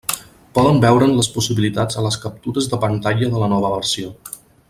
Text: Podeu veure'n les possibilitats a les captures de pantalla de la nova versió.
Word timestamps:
Podeu 0.57 0.79
veure'n 0.85 1.11
les 1.17 1.29
possibilitats 1.35 1.99
a 2.01 2.05
les 2.07 2.17
captures 2.25 2.71
de 2.73 2.81
pantalla 2.87 3.31
de 3.35 3.45
la 3.45 3.53
nova 3.53 3.73
versió. 3.77 4.11